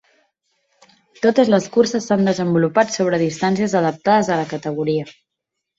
[1.25, 5.11] Totes les curses s’han desenvolupat sobre distàncies adaptades a la categoria.